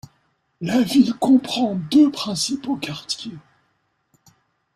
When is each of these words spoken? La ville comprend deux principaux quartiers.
La 0.61 0.81
ville 0.81 1.13
comprend 1.13 1.75
deux 1.75 2.09
principaux 2.09 2.75
quartiers. 2.75 3.37